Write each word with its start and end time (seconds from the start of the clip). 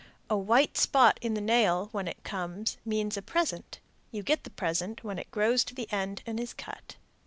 A 0.31 0.35
white 0.35 0.77
spot 0.79 1.19
in 1.21 1.35
the 1.35 1.41
nail, 1.41 1.89
when 1.91 2.07
it 2.07 2.23
comes, 2.23 2.77
means 2.83 3.17
a 3.17 3.21
present. 3.21 3.77
You 4.09 4.23
get 4.23 4.45
the 4.45 4.49
present 4.49 5.03
when 5.03 5.19
it 5.19 5.29
grows 5.29 5.63
to 5.65 5.75
the 5.75 5.87
end 5.93 6.23
and 6.25 6.39
is 6.39 6.55
cut. 6.55 6.95